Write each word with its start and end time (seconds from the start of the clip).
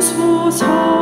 Christmas 0.00 0.62
home. 0.62 0.99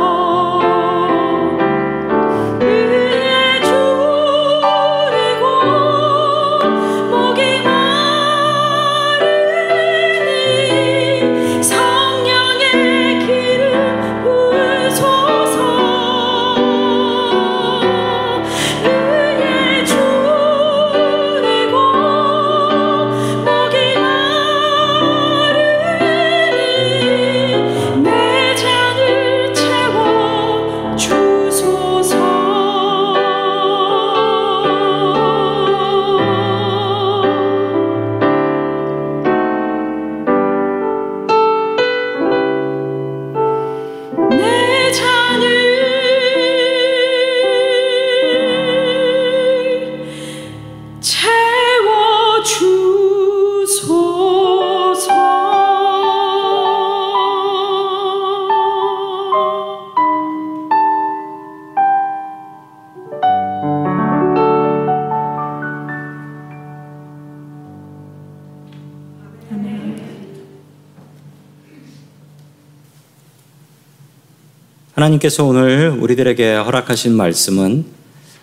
하나님께서 74.99 75.45
오늘 75.45 75.91
우리들에게 75.91 76.55
허락하신 76.55 77.13
말씀은 77.13 77.85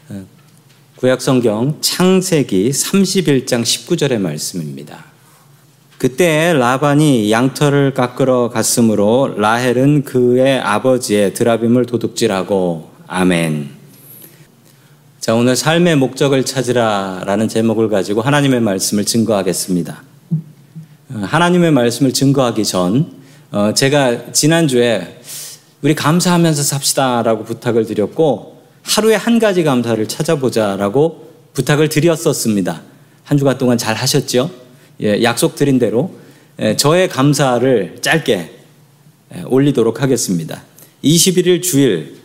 어, 0.08 0.24
구약성경 0.96 1.78
창세기 1.82 2.70
31장 2.70 3.62
19절의 3.62 4.18
말씀입니다. 4.18 5.04
그때 5.98 6.54
라반이 6.54 7.30
양털을 7.30 7.92
깎으러 7.92 8.48
갔으므로 8.48 9.34
라헬은 9.36 10.04
그의 10.04 10.58
아버지의 10.60 11.34
드라빔을 11.34 11.84
도둑질하고 11.84 12.90
아멘. 13.06 13.68
자, 15.20 15.34
오늘 15.34 15.56
삶의 15.56 15.96
목적을 15.96 16.44
찾으라 16.44 17.24
라는 17.26 17.48
제목을 17.48 17.90
가지고 17.90 18.22
하나님의 18.22 18.60
말씀을 18.60 19.04
증거하겠습니다. 19.04 20.02
어, 21.10 21.18
하나님의 21.22 21.72
말씀을 21.72 22.14
증거하기 22.14 22.64
전 22.64 23.12
어, 23.52 23.74
제가 23.74 24.32
지난주에 24.32 25.15
우리 25.86 25.94
감사하면서 25.94 26.64
삽시다라고 26.64 27.44
부탁을 27.44 27.86
드렸고 27.86 28.60
하루에 28.82 29.14
한 29.14 29.38
가지 29.38 29.62
감사를 29.62 30.04
찾아보자라고 30.08 31.30
부탁을 31.52 31.88
드렸었습니다. 31.90 32.82
한 33.22 33.38
주간 33.38 33.56
동안 33.56 33.78
잘 33.78 33.94
하셨죠? 33.94 34.50
예, 35.02 35.22
약속 35.22 35.54
드린 35.54 35.78
대로 35.78 36.12
예, 36.58 36.74
저의 36.74 37.08
감사를 37.08 37.98
짧게 38.00 38.50
예, 39.36 39.42
올리도록 39.42 40.02
하겠습니다. 40.02 40.64
21일 41.04 41.62
주일 41.62 42.16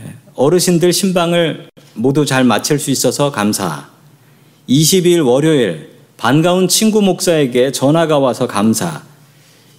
예, 0.00 0.14
어르신들 0.34 0.90
신방을 0.94 1.68
모두 1.92 2.24
잘 2.24 2.42
마칠 2.42 2.78
수 2.78 2.90
있어서 2.90 3.30
감사. 3.30 3.90
22일 4.66 5.26
월요일 5.26 5.90
반가운 6.16 6.68
친구 6.68 7.02
목사에게 7.02 7.70
전화가 7.70 8.18
와서 8.18 8.46
감사. 8.46 9.02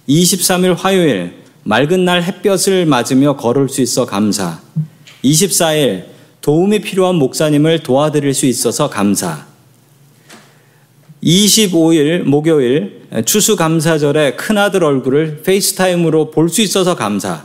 23일 0.08 0.76
화요일 0.76 1.45
맑은 1.68 2.04
날 2.04 2.22
햇볕을 2.22 2.86
맞으며 2.86 3.36
걸을 3.36 3.68
수 3.68 3.82
있어 3.82 4.06
감사. 4.06 4.60
24일 5.24 6.04
도움이 6.40 6.78
필요한 6.78 7.16
목사님을 7.16 7.80
도와드릴 7.80 8.34
수 8.34 8.46
있어서 8.46 8.88
감사. 8.88 9.44
25일 11.24 12.22
목요일 12.22 13.02
추수감사절에 13.24 14.34
큰아들 14.36 14.84
얼굴을 14.84 15.42
FaceTime으로 15.42 16.30
볼 16.30 16.48
수 16.48 16.62
있어서 16.62 16.94
감사. 16.94 17.44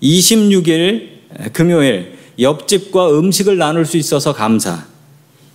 26일 0.00 1.52
금요일 1.52 2.12
옆집과 2.38 3.18
음식을 3.18 3.58
나눌 3.58 3.84
수 3.84 3.96
있어서 3.96 4.32
감사. 4.32 4.86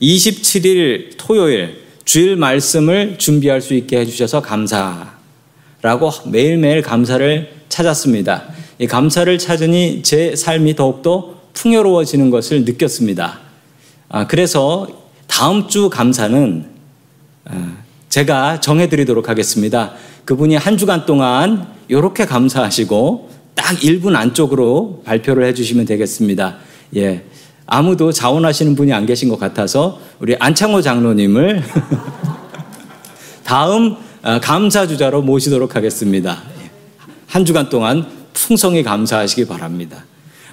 27일 0.02 1.12
토요일 1.16 1.78
주일 2.04 2.36
말씀을 2.36 3.18
준비할 3.18 3.62
수 3.62 3.74
있게 3.76 4.00
해주셔서 4.00 4.42
감사 4.42 5.14
라고 5.84 6.10
매일매일 6.28 6.82
감사를 6.82 7.52
찾았습니다. 7.68 8.44
이 8.80 8.88
감사를 8.88 9.38
찾으니 9.38 10.02
제 10.02 10.34
삶이 10.34 10.78
더욱더 10.78 11.36
풍요로워지는 11.54 12.30
것을 12.30 12.64
느꼈습니다. 12.64 13.40
아, 14.08 14.28
그래서 14.28 14.88
다음 15.28 15.68
주 15.68 15.90
감사는 15.90 16.66
아, 17.46 17.78
제가 18.08 18.62
정해드리도록 18.62 19.28
하겠습니다. 19.28 19.92
그분이 20.24 20.56
한 20.56 20.78
주간 20.78 21.06
동안 21.06 21.68
이렇게 21.90 22.26
감사하시고 22.26 23.30
딱 23.54 23.76
1분 23.80 24.16
안쪽으로 24.16 25.02
발표를 25.04 25.46
해주시면 25.48 25.86
되겠습니다. 25.86 26.60
예. 26.96 27.26
아무도 27.66 28.14
자원하시는 28.14 28.76
분이 28.76 28.94
안 28.94 29.06
계신 29.06 29.28
것 29.28 29.38
같아서 29.38 30.00
우리 30.20 30.38
안창호 30.40 30.82
장로님을 30.82 31.62
다음 33.44 33.92
어, 33.94 33.98
감사주자로 34.24 35.22
모시도록 35.22 35.76
하겠습니다. 35.76 36.42
예. 36.62 36.72
한 37.28 37.44
주간 37.44 37.70
동안 37.70 38.08
풍성히 38.34 38.82
감사하시기 38.82 39.46
바랍니다. 39.48 40.06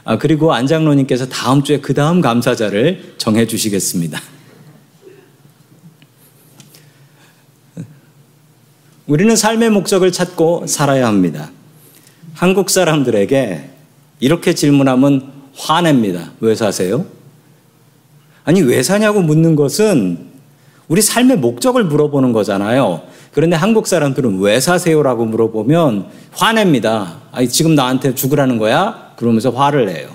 아, 0.04 0.18
그리고 0.18 0.52
안 0.52 0.66
장로님께서 0.66 1.28
다음 1.28 1.62
주에 1.62 1.80
그 1.80 1.94
다음 1.94 2.20
감사자를 2.20 3.14
정해 3.16 3.46
주시겠습니다. 3.46 4.20
우리는 9.06 9.34
삶의 9.34 9.70
목적을 9.70 10.12
찾고 10.12 10.66
살아야 10.66 11.06
합니다. 11.06 11.50
한국 12.34 12.70
사람들에게 12.70 13.70
이렇게 14.20 14.54
질문하면 14.54 15.32
화냅니다. 15.56 16.32
왜 16.40 16.54
사세요? 16.54 17.06
아니, 18.44 18.62
왜 18.62 18.82
사냐고 18.82 19.20
묻는 19.20 19.56
것은 19.56 20.30
우리 20.88 21.02
삶의 21.02 21.38
목적을 21.38 21.84
물어보는 21.84 22.32
거잖아요. 22.32 23.02
그런데 23.32 23.56
한국 23.56 23.86
사람들은 23.86 24.40
왜 24.40 24.58
사세요라고 24.58 25.24
물어보면 25.26 26.06
화냅니다. 26.32 27.18
아니, 27.32 27.48
지금 27.48 27.74
나한테 27.74 28.14
죽으라는 28.14 28.58
거야? 28.58 29.12
그러면서 29.16 29.50
화를 29.50 29.86
내요. 29.86 30.08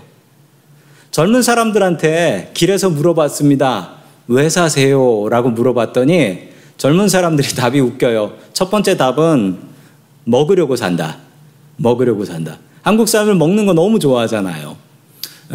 젊은 1.12 1.42
사람들한테 1.42 2.52
길에서 2.54 2.90
물어봤습니다. 2.90 3.92
왜 4.28 4.50
사세요? 4.50 5.30
라고 5.30 5.50
물어봤더니 5.50 6.50
젊은 6.78 7.08
사람들이 7.08 7.48
답이 7.56 7.80
웃겨요. 7.80 8.34
첫 8.52 8.70
번째 8.70 8.98
답은 8.98 9.60
먹으려고 10.26 10.76
산다. 10.76 11.18
먹으려고 11.78 12.26
산다. 12.26 12.58
한국 12.82 13.08
사람들 13.08 13.36
먹는 13.36 13.66
거 13.66 13.74
너무 13.74 14.00
좋아하잖아요. 14.00 14.76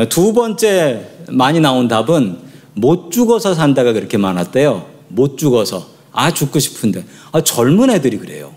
두 0.09 0.33
번째 0.33 1.09
많이 1.29 1.61
나온 1.61 1.89
답은 1.89 2.39
못 2.75 3.11
죽어서 3.11 3.55
산다가 3.55 3.93
그렇게 3.93 4.17
많았대요. 4.17 4.87
못 5.09 5.37
죽어서. 5.37 6.00
아, 6.13 6.33
죽고 6.33 6.59
싶은데. 6.59 7.05
아, 7.33 7.41
젊은 7.43 7.91
애들이 7.91 8.19
그래요. 8.19 8.53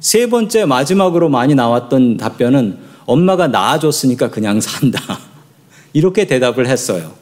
세 0.00 0.28
번째 0.28 0.64
마지막으로 0.64 1.28
많이 1.28 1.54
나왔던 1.54 2.16
답변은 2.16 2.78
엄마가 3.06 3.48
낳아줬으니까 3.48 4.30
그냥 4.30 4.60
산다. 4.60 5.18
이렇게 5.92 6.26
대답을 6.26 6.66
했어요. 6.66 7.12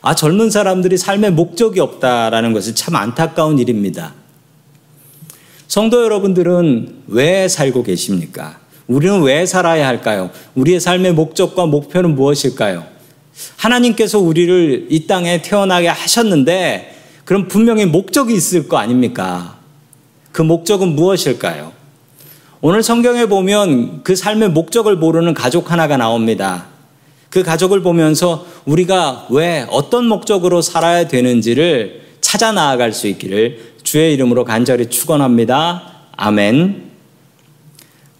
아, 0.00 0.14
젊은 0.14 0.50
사람들이 0.50 0.96
삶의 0.96 1.32
목적이 1.32 1.80
없다라는 1.80 2.52
것은 2.52 2.74
참 2.74 2.96
안타까운 2.96 3.58
일입니다. 3.58 4.14
성도 5.68 6.02
여러분들은 6.04 7.02
왜 7.08 7.48
살고 7.48 7.82
계십니까? 7.82 8.60
우리는 8.86 9.20
왜 9.22 9.46
살아야 9.46 9.86
할까요? 9.88 10.30
우리의 10.54 10.78
삶의 10.78 11.12
목적과 11.14 11.66
목표는 11.66 12.14
무엇일까요? 12.14 12.86
하나님께서 13.56 14.18
우리를 14.18 14.86
이 14.90 15.06
땅에 15.06 15.42
태어나게 15.42 15.88
하셨는데 15.88 16.95
그럼 17.26 17.48
분명히 17.48 17.84
목적이 17.86 18.34
있을 18.34 18.68
거 18.68 18.78
아닙니까? 18.78 19.56
그 20.30 20.42
목적은 20.42 20.94
무엇일까요? 20.94 21.72
오늘 22.60 22.84
성경에 22.84 23.26
보면 23.26 24.04
그 24.04 24.14
삶의 24.14 24.50
목적을 24.50 24.96
모르는 24.96 25.34
가족 25.34 25.72
하나가 25.72 25.96
나옵니다. 25.96 26.66
그 27.28 27.42
가족을 27.42 27.82
보면서 27.82 28.46
우리가 28.64 29.26
왜 29.30 29.66
어떤 29.70 30.06
목적으로 30.06 30.62
살아야 30.62 31.08
되는지를 31.08 32.02
찾아 32.20 32.52
나아갈 32.52 32.92
수 32.92 33.08
있기를 33.08 33.74
주의 33.82 34.14
이름으로 34.14 34.44
간절히 34.44 34.88
축원합니다. 34.88 35.82
아멘. 36.16 36.92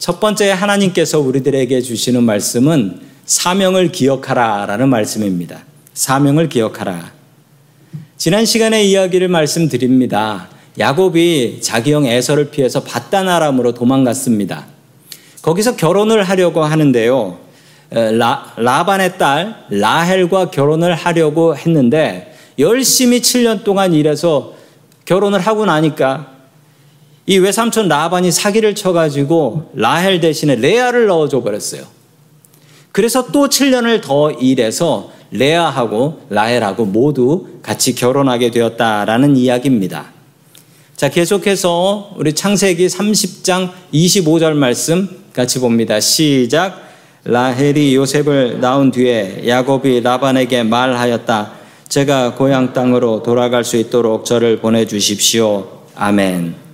첫 0.01 0.19
번째 0.19 0.51
하나님께서 0.51 1.21
우리들에게 1.21 1.81
주시는 1.81 2.25
말씀은 2.25 3.01
사명을 3.25 3.93
기억하라라는 3.93 4.89
말씀입니다. 4.89 5.61
사명을 5.95 6.49
기억하라. 6.49 7.16
지난 8.19 8.47
시간에 8.47 8.83
이야기를 8.83 9.29
말씀드립니다. 9.29 10.49
야곱이 10.79 11.61
자기 11.61 11.93
형 11.93 12.07
에서를 12.07 12.51
피해서 12.51 12.83
바다나람으로 12.83 13.75
도망갔습니다. 13.75 14.65
거기서 15.43 15.77
결혼을 15.77 16.23
하려고 16.23 16.65
하는데요. 16.65 17.39
라, 17.91 18.55
라반의 18.57 19.19
딸 19.19 19.67
라헬과 19.69 20.51
결혼을 20.51 20.95
하려고 20.95 21.55
했는데 21.57 22.35
열심히 22.59 23.21
7년 23.21 23.65
동안 23.65 23.93
일해서 23.93 24.55
결혼을 25.05 25.39
하고 25.39 25.67
나니까 25.67 26.33
이 27.27 27.37
외삼촌 27.37 27.89
라반이 27.89 28.33
사기를 28.33 28.75
쳐가지고 28.75 29.73
라헬 29.75 30.21
대신에 30.21 30.55
레아를 30.57 31.07
넣어줘 31.07 31.43
버렸어요. 31.43 31.83
그래서 32.93 33.27
또 33.31 33.49
7년을 33.49 34.01
더 34.03 34.31
일해서 34.31 35.13
레아하고 35.31 36.27
라헬하고 36.31 36.85
모두 36.85 37.47
같이 37.63 37.95
결혼하게 37.95 38.51
되었다라는 38.51 39.37
이야기입니다. 39.37 40.07
자, 40.97 41.11
계속해서 41.11 42.15
우리 42.17 42.33
창세기 42.33 42.87
30장 42.87 43.71
25절 43.93 44.55
말씀 44.55 45.09
같이 45.33 45.61
봅니다. 45.61 46.01
시작. 46.01 46.87
라헬이 47.25 47.95
요셉을 47.97 48.61
낳은 48.61 48.93
뒤에 48.93 49.43
야곱이 49.47 50.01
라반에게 50.01 50.63
말하였다. 50.63 51.53
제가 51.89 52.35
고향 52.35 52.73
땅으로 52.73 53.23
돌아갈 53.23 53.65
수 53.65 53.77
있도록 53.77 54.25
저를 54.25 54.61
보내주십시오. 54.61 55.67
아멘. 55.95 56.66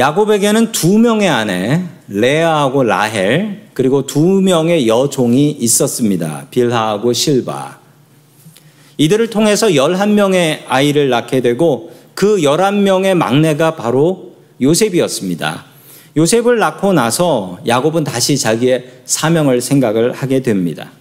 야곱에게는 0.00 0.72
두 0.72 0.98
명의 0.98 1.28
아내, 1.28 1.84
레아하고 2.08 2.84
라헬, 2.84 3.68
그리고 3.74 4.06
두 4.06 4.40
명의 4.40 4.88
여종이 4.88 5.50
있었습니다. 5.50 6.46
빌하하고 6.50 7.12
실바. 7.12 7.78
이들을 8.96 9.28
통해서 9.28 9.68
11명의 9.68 10.60
아이를 10.66 11.10
낳게 11.10 11.42
되고 11.42 11.92
그 12.14 12.38
11명의 12.38 13.14
막내가 13.14 13.76
바로 13.76 14.32
요셉이었습니다. 14.62 15.66
요셉을 16.16 16.58
낳고 16.58 16.94
나서 16.94 17.58
야곱은 17.66 18.04
다시 18.04 18.38
자기의 18.38 19.02
사명을 19.04 19.60
생각을 19.60 20.12
하게 20.12 20.40
됩니다. 20.40 20.92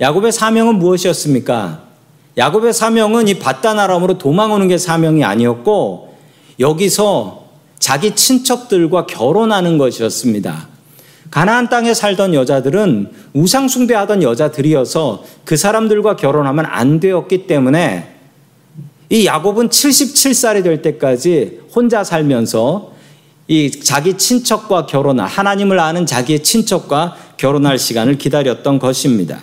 야곱의 0.00 0.30
사명은 0.30 0.76
무엇이었습니까? 0.76 1.82
야곱의 2.36 2.72
사명은 2.72 3.26
이 3.26 3.34
바다나람으로 3.34 4.18
도망오는 4.18 4.68
게 4.68 4.78
사명이 4.78 5.24
아니었고 5.24 6.16
여기서 6.60 7.37
자기 7.78 8.14
친척들과 8.14 9.06
결혼하는 9.06 9.78
것이었습니다. 9.78 10.68
가나안 11.30 11.68
땅에 11.68 11.94
살던 11.94 12.34
여자들은 12.34 13.10
우상 13.34 13.68
숭배하던 13.68 14.22
여자들이어서 14.22 15.24
그 15.44 15.56
사람들과 15.56 16.16
결혼하면 16.16 16.66
안 16.66 17.00
되었기 17.00 17.46
때문에 17.46 18.14
이 19.10 19.26
야곱은 19.26 19.68
77살이 19.68 20.62
될 20.62 20.82
때까지 20.82 21.60
혼자 21.74 22.04
살면서 22.04 22.92
이 23.46 23.70
자기 23.70 24.18
친척과 24.18 24.86
결혼할 24.86 25.26
하나님을 25.26 25.80
아는 25.80 26.04
자기의 26.04 26.42
친척과 26.42 27.16
결혼할 27.38 27.78
시간을 27.78 28.18
기다렸던 28.18 28.78
것입니다. 28.78 29.40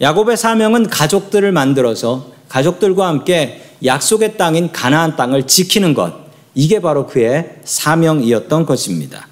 야곱의 0.00 0.36
사명은 0.36 0.88
가족들을 0.88 1.50
만들어서 1.50 2.32
가족들과 2.48 3.08
함께 3.08 3.64
약속의 3.84 4.36
땅인 4.36 4.70
가나안 4.70 5.16
땅을 5.16 5.48
지키는 5.48 5.94
것. 5.94 6.27
이게 6.58 6.80
바로 6.80 7.06
그의 7.06 7.58
사명이었던 7.62 8.66
것입니다. 8.66 9.28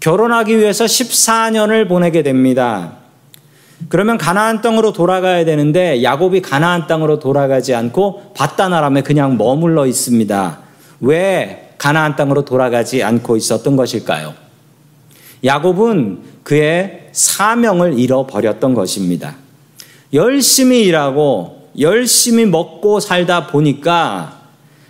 결혼하기 0.00 0.56
위해서 0.56 0.86
14년을 0.86 1.86
보내게 1.86 2.22
됩니다. 2.22 2.94
그러면 3.90 4.16
가나안 4.16 4.62
땅으로 4.62 4.94
돌아가야 4.94 5.44
되는데 5.44 6.02
야곱이 6.02 6.40
가나안 6.40 6.86
땅으로 6.86 7.18
돌아가지 7.18 7.74
않고 7.74 8.32
바다나람에 8.34 9.02
그냥 9.02 9.36
머물러 9.36 9.84
있습니다. 9.86 10.58
왜 11.00 11.74
가나안 11.76 12.16
땅으로 12.16 12.46
돌아가지 12.46 13.02
않고 13.02 13.36
있었던 13.36 13.76
것일까요? 13.76 14.32
야곱은 15.44 16.20
그의 16.44 17.10
사명을 17.12 17.98
잃어버렸던 17.98 18.72
것입니다. 18.72 19.36
열심히 20.14 20.84
일하고 20.84 21.68
열심히 21.78 22.46
먹고 22.46 23.00
살다 23.00 23.48
보니까 23.48 24.41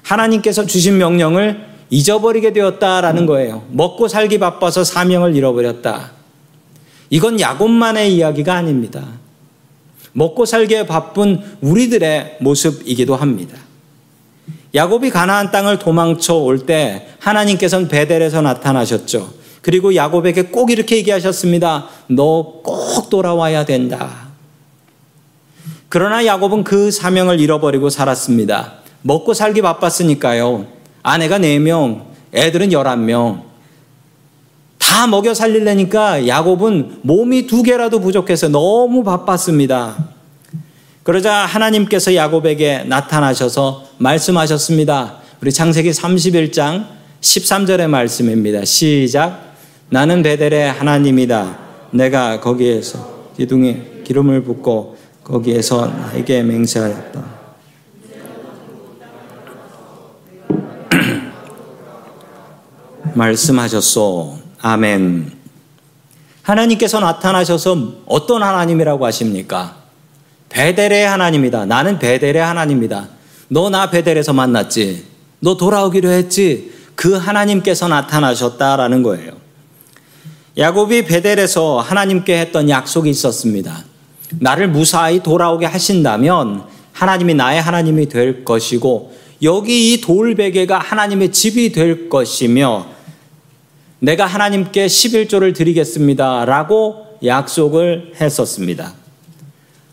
하나님께서 0.03 0.67
주신 0.67 0.99
명령을 0.99 1.67
잊어버리게 1.91 2.53
되었다라는 2.53 3.27
거예요. 3.27 3.65
먹고 3.71 4.09
살기 4.09 4.39
바빠서 4.39 4.83
사명을 4.85 5.37
잃어버렸다. 5.37 6.13
이건 7.11 7.39
야곱만의 7.39 8.15
이야기가 8.15 8.55
아닙니다. 8.55 9.07
먹고 10.15 10.45
살기에 10.47 10.87
바쁜 10.87 11.43
우리들의 11.61 12.39
모습이기도 12.41 13.15
합니다. 13.17 13.57
야곱이 14.75 15.11
가나안 15.11 15.51
땅을 15.51 15.79
도망쳐 15.79 16.35
올 16.37 16.61
때 16.67 17.09
하나님께서는 17.19 17.89
베델에서 17.89 18.41
나타나셨죠. 18.41 19.35
그리고 19.61 19.95
야곱에게 19.95 20.45
꼭 20.45 20.71
이렇게 20.71 20.97
얘기하셨습니다. 20.97 21.89
너 22.09 22.63
꼭 22.63 23.11
돌아와야 23.11 23.65
된다. 23.65 24.29
그러나 25.89 26.25
야곱은 26.25 26.65
그 26.65 26.91
사명을 26.91 27.39
잃어버리고 27.39 27.91
살았습니다. 27.91 28.82
먹고 29.03 29.35
살기 29.35 29.63
바빴으니까요. 29.63 30.67
아내가 31.03 31.39
4명, 31.39 32.05
애들은 32.35 32.71
11명. 32.71 33.43
다 34.79 35.07
먹여 35.07 35.35
살리려니까 35.35 36.29
야곱은 36.29 37.01
몸이 37.03 37.47
두 37.47 37.63
개라도 37.63 38.01
부족해서 38.01 38.49
너무 38.49 39.03
바빴습니다. 39.05 39.97
그러자 41.03 41.33
하나님께서 41.33 42.15
야곱에게 42.15 42.85
나타나셔서 42.85 43.85
말씀하셨습니다. 43.99 45.17
우리 45.41 45.51
창세기 45.51 45.91
31장 45.91 46.87
13절의 47.21 47.89
말씀입니다. 47.89 48.65
시작. 48.65 49.55
나는 49.89 50.23
베델의 50.23 50.73
하나님이다. 50.73 51.59
내가 51.91 52.41
거기에서 52.41 53.31
기둥에 53.37 54.03
기름을 54.05 54.45
붓고 54.45 54.97
거기에서 55.25 55.87
나에게 55.87 56.43
맹세하였다. 56.43 57.43
말씀하셨소. 63.15 64.39
아멘. 64.61 65.33
하나님께서 66.43 67.01
나타나셔서 67.01 68.03
어떤 68.07 68.43
하나님이라고 68.43 69.07
하십니까? 69.07 69.77
베델의 70.49 71.07
하나님이다. 71.07 71.67
나는 71.67 71.99
베델의 71.99 72.43
하나님이다. 72.43 73.09
너 73.49 73.69
나 73.71 73.91
베델에서 73.91 74.33
만났지. 74.33 75.05
너 75.41 75.57
돌아오기로 75.57 76.09
했지. 76.09 76.73
그 76.95 77.15
하나님께서 77.15 77.89
나타나셨다라는 77.89 79.03
거예요. 79.03 79.33
야곱이 80.57 81.07
베델에서 81.07 81.81
하나님께 81.81 82.39
했던 82.39 82.69
약속이 82.69 83.09
있었습니다. 83.11 83.85
나를 84.39 84.69
무사히 84.69 85.23
돌아오게 85.23 85.67
하신다면 85.67 86.65
하나님이 86.93 87.35
나의 87.35 87.61
하나님이 87.61 88.09
될 88.09 88.45
것이고 88.45 89.15
여기 89.43 89.93
이 89.93 90.01
돌베개가 90.01 90.79
하나님의 90.79 91.33
집이 91.33 91.73
될 91.73 92.09
것이며 92.09 92.87
내가 94.03 94.27
하나님께 94.27 94.87
11조를 94.87 95.55
드리겠습니다. 95.55 96.45
라고 96.45 97.07
약속을 97.25 98.15
했었습니다. 98.21 98.95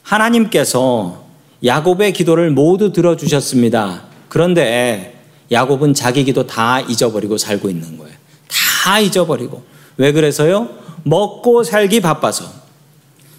하나님께서 0.02 1.26
야곱의 1.64 2.14
기도를 2.14 2.50
모두 2.50 2.92
들어주셨습니다. 2.92 4.06
그런데 4.28 5.22
야곱은 5.52 5.94
자기 5.94 6.24
기도 6.24 6.48
다 6.48 6.82
잊어버리고 6.82 7.38
살고 7.38 7.70
있는 7.70 8.00
거예요. 8.00 8.16
다 8.48 9.00
잊어버리고. 9.00 9.62
왜 9.98 10.12
그래서요? 10.12 10.70
먹고 11.04 11.64
살기 11.64 12.00
바빠서. 12.00 12.52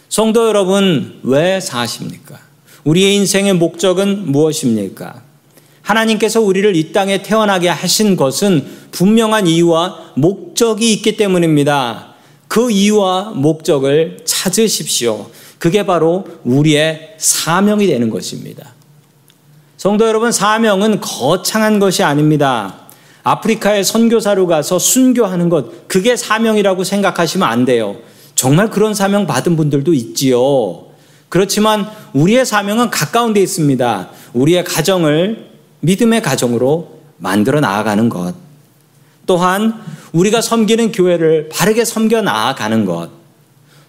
성도 0.09 0.47
여러분, 0.47 1.19
왜 1.25 1.59
사십니까? 1.59 2.39
우리의 2.85 3.17
인생의 3.17 3.55
목적은 3.55 4.31
무엇입니까? 4.31 5.30
하나님께서 5.91 6.41
우리를 6.41 6.77
이 6.77 6.93
땅에 6.93 7.23
태어나게 7.23 7.69
하신 7.69 8.17
것은 8.17 8.65
분명한 8.93 9.47
이유와 9.47 10.13
목적이 10.15 10.93
있기 10.95 11.17
때문입니다. 11.17 12.15
그 12.49 12.71
이유와 12.71 13.33
목적을 13.35 14.19
찾으십시오. 14.25 15.31
그게 15.59 15.85
바로 15.85 16.27
우리의 16.45 17.15
사명이 17.19 17.87
되는 17.87 18.09
것입니다. 18.09 18.73
성도 19.77 20.07
여러분, 20.07 20.31
사명은 20.33 21.01
거창한 21.01 21.79
것이 21.79 22.03
아닙니다. 22.03 22.77
아프리카에 23.23 23.83
선교사로 23.83 24.47
가서 24.47 24.79
순교하는 24.79 25.49
것, 25.49 25.89
그게 25.89 26.17
사명이라고 26.17 26.85
생각하시면 26.85 27.49
안 27.49 27.65
돼요. 27.65 27.97
정말 28.35 28.71
그런 28.71 28.95
사명 28.95 29.27
받은 29.27 29.57
분들도 29.57 29.93
있지요. 29.93 30.87
그렇지만 31.29 31.89
우리의 32.13 32.47
사명은 32.47 32.91
가까운 32.91 33.33
데 33.33 33.41
있습니다. 33.41 34.11
우리의 34.33 34.65
가정을 34.65 35.50
믿음의 35.81 36.23
가정으로 36.23 37.01
만들어 37.19 37.61
나아가는 37.61 38.09
것. 38.09 38.35
또한 39.27 39.81
우리가 40.13 40.41
섬기는 40.41 40.93
교회를 40.93 41.49
바르게 41.51 41.85
섬겨 41.85 42.23
나아가는 42.23 42.85
것. 42.85 43.11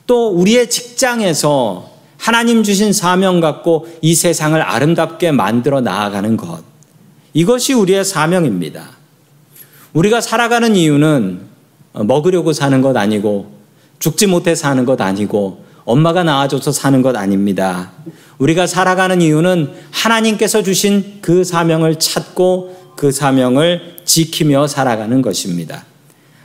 또 0.06 0.30
우리의 0.30 0.70
직장에서 0.70 1.90
하나님 2.18 2.64
주신 2.64 2.94
사명 2.94 3.40
갖고 3.40 3.88
이 4.02 4.14
세상을 4.14 4.62
아름답게 4.62 5.32
만들어 5.32 5.82
나아가는 5.82 6.38
것. 6.38 6.64
이것이 7.34 7.74
우리의 7.74 8.06
사명입니다. 8.06 8.90
우리가 9.94 10.22
살아가는 10.22 10.76
이유는 10.76 11.42
먹으려고 11.94 12.54
사는 12.54 12.82
것 12.82 12.96
아니고 12.96 13.52
죽지 14.00 14.28
못해 14.28 14.56
사는 14.56 14.86
것 14.86 15.02
아니고 15.02 15.64
엄마가 15.86 16.24
낳아줘서 16.24 16.72
사는 16.72 17.02
것 17.02 17.16
아닙니다. 17.16 17.92
우리가 18.38 18.68
살아가는 18.68 19.22
이유는 19.22 19.72
하나님께서 19.92 20.64
주신 20.64 21.20
그 21.22 21.44
사명을 21.44 22.00
찾고 22.00 22.94
그 22.96 23.12
사명을 23.12 23.98
지키며 24.06 24.68
살아가는 24.68 25.22
것입니다. 25.22 25.86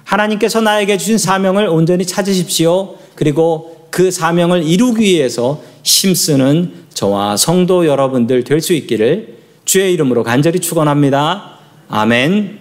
하나님께서 0.04 0.60
나에게 0.60 0.98
주신 0.98 1.18
사명을 1.18 1.66
온전히 1.66 2.06
찾으십시오. 2.06 2.96
그리고 3.14 3.88
그 3.90 4.10
사명을 4.10 4.62
이루기 4.62 5.04
위해서 5.04 5.62
힘쓰는 5.82 6.86
저와 6.92 7.36
성도 7.36 7.86
여러분들 7.86 8.44
될 8.44 8.60
수 8.60 8.72
있기를 8.72 9.36
주의 9.64 9.92
이름으로 9.92 10.22
간절히 10.22 10.60
축원합니다. 10.60 11.58
아멘. 11.88 12.58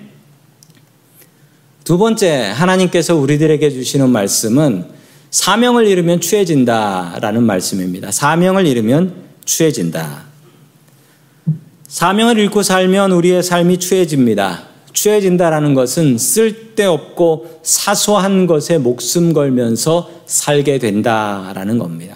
두 1.84 1.98
번째 1.98 2.52
하나님께서 2.56 3.16
우리들에게 3.16 3.70
주시는 3.70 4.10
말씀은 4.10 4.86
사명을 5.36 5.86
잃으면 5.86 6.22
취해진다라는 6.22 7.44
말씀입니다. 7.44 8.10
사명을 8.10 8.66
잃으면 8.66 9.14
취해진다. 9.44 10.24
사명을 11.90 12.40
잃고 12.40 12.64
살면 12.64 13.12
우리의 13.12 13.44
삶이 13.44 13.80
취해집니다. 13.80 14.64
취해진다라는 14.94 15.74
것은 15.74 16.18
쓸데없고 16.18 17.60
사소한 17.64 18.48
것에 18.48 18.78
목숨 18.78 19.34
걸면서 19.34 20.10
살게 20.26 20.80
된다라는 20.80 21.80
겁니다. 21.80 22.16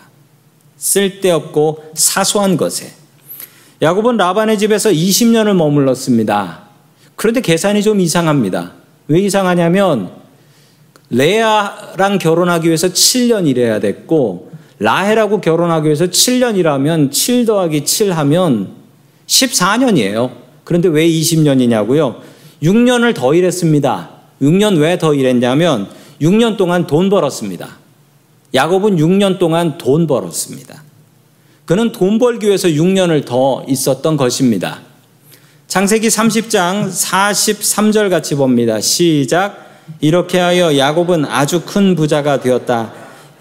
쓸데없고 0.78 1.92
사소한 1.96 2.56
것에. 2.56 2.94
야곱은 3.82 4.16
라반의 4.16 4.58
집에서 4.58 4.92
20년을 4.92 5.56
머물렀습니다. 5.56 6.70
그런데 7.18 7.42
계산이 7.42 7.84
좀 7.84 8.00
이상합니다. 8.00 8.72
왜 9.10 9.20
이상하냐면 9.20 10.19
레아랑 11.10 12.20
결혼하기 12.20 12.68
위해서 12.68 12.88
6년 12.88 13.48
일해야 13.48 13.80
됐고 13.80 14.52
라헬하고 14.80 15.42
결혼하기 15.42 15.86
위해서 15.86 16.06
7년 16.06 16.56
일하면 16.58 17.12
7 17.12 17.46
더하기 17.46 17.86
7 17.86 18.14
하면 18.14 18.74
14년이에요. 19.28 20.32
그런데 20.64 20.88
왜 20.88 21.08
20년이냐고요? 21.08 22.18
6년을 22.64 23.16
더 23.16 23.34
일했습니다. 23.34 24.10
6년 24.42 24.80
왜 24.80 24.98
더 24.98 25.14
일했냐면 25.14 25.90
6년 26.22 26.58
동안 26.58 26.88
돈 26.88 27.10
벌었습니다. 27.10 27.78
야곱은 28.54 28.98
6년 28.98 29.40
동안 29.40 29.78
돈 29.78 30.08
벌었습니다. 30.08 30.84
그는 31.66 31.92
돈 31.92 32.18
벌기 32.18 32.48
위해서 32.48 32.68
6년을 32.68 33.26
더 33.26 33.64
있었던 33.68 34.18
것입니다. 34.18 34.80
창세기 35.68 36.08
30장 36.08 36.90
43절 36.90 38.10
같이 38.10 38.36
봅니다. 38.36 38.82
시작. 38.82 39.69
이렇게 40.00 40.40
하여 40.40 40.78
야곱은 40.78 41.26
아주 41.26 41.62
큰 41.66 41.96
부자가 41.96 42.40
되었다. 42.40 42.94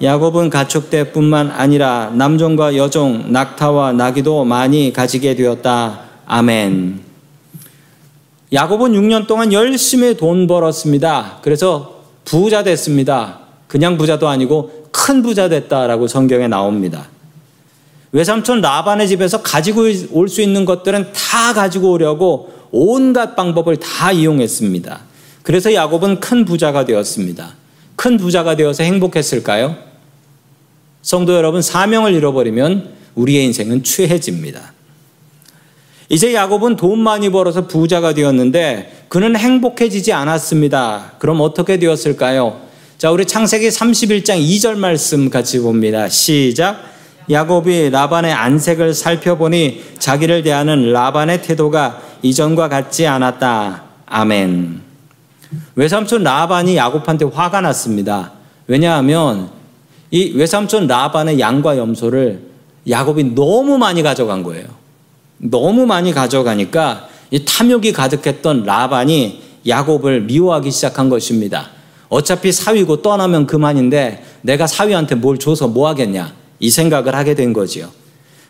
야곱은 0.03 0.51
가축대뿐만 0.51 1.51
아니라 1.51 2.11
남종과 2.15 2.77
여종, 2.77 3.33
낙타와 3.33 3.93
나귀도 3.93 4.45
많이 4.45 4.93
가지게 4.93 5.35
되었다. 5.35 6.01
아멘. 6.27 7.01
야곱은 8.53 8.93
6년 8.93 9.27
동안 9.27 9.53
열심히 9.53 10.17
돈 10.17 10.47
벌었습니다. 10.47 11.39
그래서 11.43 12.03
부자 12.25 12.63
됐습니다. 12.63 13.41
그냥 13.67 13.99
부자도 13.99 14.29
아니고 14.29 14.89
큰 14.91 15.23
부자 15.23 15.49
됐다라고 15.49 16.07
성경에 16.07 16.49
나옵니다. 16.49 17.09
외삼촌 18.13 18.63
라반의 18.63 19.07
집에서 19.09 19.43
가지고 19.43 19.83
올 20.13 20.29
수 20.29 20.41
있는 20.41 20.65
것들은 20.65 21.13
다 21.13 21.53
가지고 21.53 21.93
오려고 21.93 22.53
온갖 22.71 23.37
방법을 23.37 23.77
다 23.77 24.13
이용했습니다. 24.13 25.08
그래서 25.49 25.73
야곱은 25.73 26.21
큰 26.21 26.45
부자가 26.45 26.85
되었습니다. 26.85 27.55
큰 27.97 28.19
부자가 28.19 28.55
되어서 28.55 28.83
행복했을까요? 28.83 29.79
성도 31.01 31.35
여러분, 31.35 31.63
사명을 31.63 32.13
잃어버리면 32.13 32.91
우리의 33.15 33.47
인생은 33.47 33.83
취해집니다. 33.83 34.75
이제 36.11 36.35
야곱은 36.35 36.77
돈 36.77 36.99
많이 36.99 37.31
벌어서 37.31 37.67
부자가 37.67 38.13
되었는데 38.13 39.07
그는 39.09 39.37
행복해지지 39.37 40.13
않았습니다. 40.13 41.13
그럼 41.19 41.41
어떻게 41.41 41.79
되었을까요? 41.79 42.61
자, 42.99 43.11
우리 43.11 43.25
창세기 43.25 43.69
31장 43.69 44.39
2절 44.39 44.77
말씀 44.77 45.31
같이 45.31 45.61
봅니다. 45.61 46.11
시작. 46.11 46.79
야곱이 47.31 47.89
라반의 47.89 48.35
안색을 48.35 48.93
살펴보니 48.93 49.83
자기를 49.99 50.43
대하는 50.43 50.93
라반의 50.93 51.41
태도가 51.41 52.03
이전과 52.21 52.69
같지 52.69 53.07
않았다. 53.07 53.85
아멘. 54.05 54.88
외삼촌 55.75 56.23
라반이 56.23 56.77
야곱한테 56.77 57.25
화가 57.27 57.61
났습니다. 57.61 58.33
왜냐하면 58.67 59.51
이 60.11 60.33
외삼촌 60.35 60.87
라반의 60.87 61.41
양과 61.41 61.77
염소를 61.79 62.43
야곱이 62.89 63.35
너무 63.35 63.79
많이 63.79 64.03
가져간 64.03 64.43
거예요. 64.43 64.67
너무 65.39 65.87
많이 65.87 66.13
가져가니까 66.13 67.09
이 67.31 67.45
탐욕이 67.45 67.93
가득했던 67.93 68.65
라반이 68.65 69.43
야곱을 69.67 70.23
미워하기 70.23 70.71
시작한 70.71 71.09
것입니다. 71.09 71.71
어차피 72.09 72.53
사위고 72.53 73.03
떠나면 73.03 73.47
그만인데 73.47 74.25
내가 74.41 74.67
사위한테 74.67 75.15
뭘 75.15 75.39
줘서 75.39 75.69
뭐 75.69 75.89
하겠냐 75.89 76.33
이 76.59 76.71
생각을 76.71 77.15
하게 77.15 77.35
된 77.35 77.53
거지요. 77.53 77.89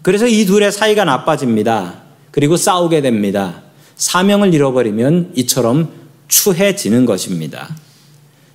그래서 0.02 0.26
이 0.26 0.46
둘의 0.46 0.70
사이가 0.70 1.04
나빠집니다. 1.04 1.94
그리고 2.30 2.56
싸우게 2.56 3.00
됩니다. 3.02 3.62
사명을 3.96 4.54
잃어버리면 4.54 5.32
이처럼 5.34 5.88
추해지는 6.28 7.06
것입니다. 7.06 7.68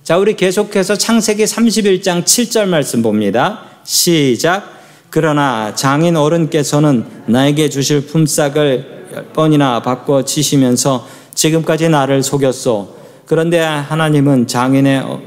자, 0.02 0.18
우리 0.18 0.34
계속해서 0.34 0.96
창세기 0.96 1.44
31장 1.44 2.24
7절 2.24 2.66
말씀 2.66 3.02
봅니다. 3.02 3.62
시작. 3.84 4.72
그러나 5.10 5.74
장인 5.74 6.16
어른께서는 6.16 7.04
나에게 7.26 7.68
주실 7.68 8.06
품삯을 8.06 9.08
열 9.14 9.26
번이나 9.32 9.80
바꿔 9.80 10.24
치시면서 10.24 11.06
지금까지 11.34 11.88
나를 11.88 12.22
속였소. 12.22 12.96
그런데 13.26 13.60
하나님은 13.60 14.46
장인의 14.46 15.00
어, 15.00 15.20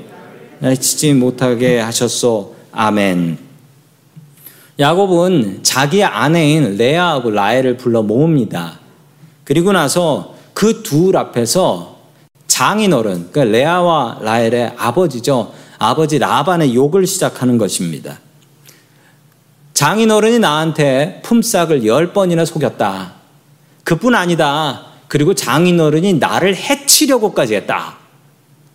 치지 0.80 1.14
못하게 1.14 1.80
하셨소. 1.80 2.56
아멘. 2.72 3.38
야곱은 4.80 5.64
자기 5.64 6.04
아내인 6.04 6.78
레아하고 6.78 7.32
라헬을 7.32 7.78
불러 7.78 8.04
모읍니다. 8.04 8.80
그리고 9.44 9.72
나서 9.72 10.36
그 10.54 10.84
둘 10.84 11.18
앞에서 11.18 11.97
장인어른, 12.48 13.32
그러니까 13.32 13.44
레아와 13.44 14.20
라헬의 14.22 14.74
아버지죠. 14.78 15.54
아버지 15.80 16.18
라반의 16.18 16.74
욕을 16.74 17.06
시작하는 17.06 17.58
것입니다. 17.58 18.20
장인어른이 19.74 20.40
나한테 20.40 21.22
품삯을 21.24 21.86
열 21.86 22.14
번이나 22.14 22.46
속였다. 22.46 23.14
그뿐 23.84 24.16
아니다. 24.16 24.88
그리고 25.08 25.34
장인어른이 25.36 26.16
나를 26.16 26.56
해치려고까지 26.56 27.56
했다. 27.56 27.98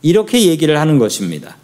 이렇게 0.00 0.46
얘기를 0.46 0.78
하는 0.78 0.98
것입니다. 0.98 1.56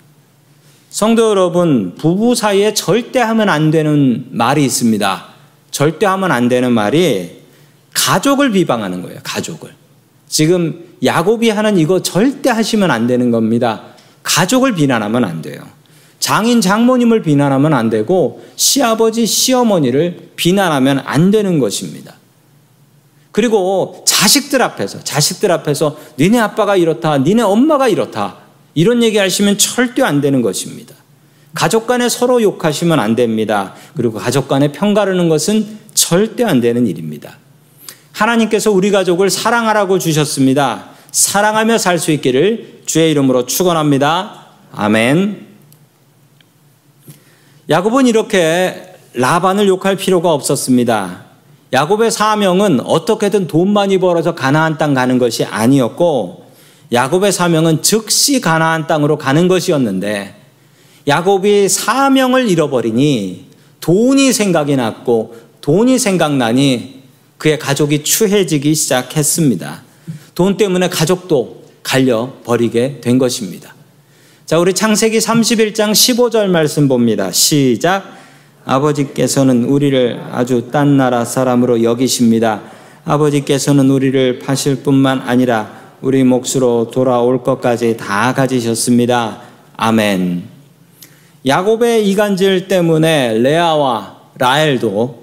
성도 0.90 1.30
여러분, 1.30 1.94
부부 1.96 2.34
사이에 2.34 2.74
절대 2.74 3.20
하면 3.20 3.48
안 3.48 3.70
되는 3.70 4.26
말이 4.30 4.64
있습니다. 4.64 5.26
절대 5.70 6.06
하면 6.06 6.32
안 6.32 6.48
되는 6.48 6.72
말이 6.72 7.42
가족을 7.94 8.50
비방하는 8.50 9.02
거예요. 9.02 9.20
가족을. 9.22 9.77
지금 10.28 10.84
야곱이 11.02 11.50
하는 11.50 11.78
이거 11.78 12.02
절대 12.02 12.50
하시면 12.50 12.90
안 12.90 13.06
되는 13.06 13.30
겁니다. 13.30 13.82
가족을 14.22 14.74
비난하면 14.74 15.24
안 15.24 15.42
돼요. 15.42 15.62
장인 16.20 16.60
장모님을 16.60 17.22
비난하면 17.22 17.72
안 17.74 17.90
되고 17.90 18.44
시아버지 18.56 19.24
시어머니를 19.24 20.30
비난하면 20.36 21.02
안 21.04 21.30
되는 21.30 21.58
것입니다. 21.58 22.14
그리고 23.30 24.02
자식들 24.06 24.62
앞에서 24.62 25.04
자식들 25.04 25.52
앞에서 25.52 25.96
니네 26.18 26.38
아빠가 26.38 26.76
이렇다, 26.76 27.18
니네 27.18 27.42
엄마가 27.42 27.88
이렇다 27.88 28.38
이런 28.74 29.02
얘기 29.02 29.16
하시면 29.18 29.58
절대 29.58 30.02
안 30.02 30.20
되는 30.20 30.42
것입니다. 30.42 30.94
가족 31.54 31.86
간에 31.86 32.08
서로 32.08 32.42
욕하시면 32.42 32.98
안 33.00 33.16
됩니다. 33.16 33.74
그리고 33.96 34.18
가족 34.18 34.48
간에 34.48 34.72
평가르는 34.72 35.28
것은 35.28 35.78
절대 35.94 36.44
안 36.44 36.60
되는 36.60 36.86
일입니다. 36.86 37.38
하나님께서 38.18 38.72
우리 38.72 38.90
가족을 38.90 39.30
사랑하라고 39.30 40.00
주셨습니다. 40.00 40.86
사랑하며 41.12 41.78
살 41.78 42.00
수 42.00 42.10
있기를 42.10 42.80
주의 42.84 43.12
이름으로 43.12 43.46
축원합니다. 43.46 44.46
아멘. 44.72 45.46
야곱은 47.70 48.08
이렇게 48.08 48.94
라반을 49.14 49.68
욕할 49.68 49.94
필요가 49.94 50.32
없었습니다. 50.32 51.26
야곱의 51.72 52.10
사명은 52.10 52.80
어떻게든 52.80 53.46
돈 53.46 53.72
많이 53.72 53.98
벌어서 53.98 54.34
가나안 54.34 54.78
땅 54.78 54.94
가는 54.94 55.18
것이 55.18 55.44
아니었고 55.44 56.46
야곱의 56.92 57.30
사명은 57.30 57.82
즉시 57.82 58.40
가나안 58.40 58.88
땅으로 58.88 59.16
가는 59.16 59.46
것이었는데 59.46 60.34
야곱이 61.06 61.68
사명을 61.68 62.48
잃어버리니 62.48 63.46
돈이 63.80 64.32
생각이 64.32 64.74
났고 64.74 65.36
돈이 65.60 65.98
생각나니 66.00 66.97
그의 67.38 67.58
가족이 67.58 68.02
추해지기 68.02 68.74
시작했습니다. 68.74 69.82
돈 70.34 70.56
때문에 70.56 70.88
가족도 70.88 71.62
갈려 71.82 72.32
버리게 72.44 73.00
된 73.00 73.18
것입니다. 73.18 73.74
자, 74.44 74.58
우리 74.58 74.74
창세기 74.74 75.18
31장 75.18 75.92
15절 75.92 76.48
말씀 76.48 76.88
봅니다. 76.88 77.30
시작. 77.32 78.18
아버지께서는 78.64 79.64
우리를 79.64 80.20
아주 80.32 80.70
딴 80.70 80.96
나라 80.96 81.24
사람으로 81.24 81.82
여기십니다. 81.82 82.60
아버지께서는 83.04 83.90
우리를 83.90 84.40
파실 84.40 84.82
뿐만 84.82 85.20
아니라 85.20 85.78
우리 86.02 86.22
몫으로 86.24 86.90
돌아올 86.90 87.42
것까지 87.42 87.96
다 87.96 88.34
가지셨습니다. 88.34 89.40
아멘. 89.76 90.44
야곱의 91.46 92.08
이간질 92.10 92.68
때문에 92.68 93.38
레아와 93.38 94.18
라헬도 94.38 95.17